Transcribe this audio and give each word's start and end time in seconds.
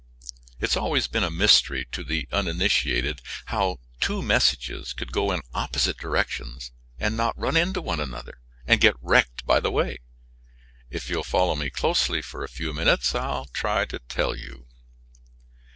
It 0.59 0.61
has 0.61 0.75
always 0.75 1.05
been 1.07 1.23
a 1.23 1.29
mystery 1.29 1.85
to 1.91 2.03
the 2.03 2.27
uninitiated 2.31 3.21
how 3.45 3.77
two 3.99 4.23
messages 4.23 4.93
could 4.93 5.11
go 5.11 5.31
in 5.31 5.43
opposite 5.53 5.99
directions 5.99 6.71
and 6.99 7.15
not 7.15 7.37
run 7.37 7.55
into 7.55 7.83
one 7.83 7.99
another 7.99 8.41
and 8.65 8.81
get 8.81 8.95
wrecked 8.99 9.45
by 9.45 9.59
the 9.59 9.69
way. 9.69 9.99
If 10.89 11.11
you 11.11 11.17
will 11.17 11.23
follow 11.23 11.53
me 11.55 11.69
closely 11.69 12.23
for 12.23 12.43
a 12.43 12.49
few 12.49 12.73
minutes 12.73 13.13
I 13.13 13.27
will 13.27 13.45
try 13.53 13.85
to 13.85 13.99
tell 14.09 14.35
you. 14.35 14.65